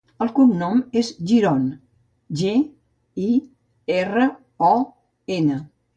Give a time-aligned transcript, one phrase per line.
[0.25, 1.67] El cognom és Giron:
[2.41, 2.55] ge,
[3.27, 3.29] i,
[4.01, 4.27] erra,
[4.73, 4.77] o,
[5.41, 5.61] ena.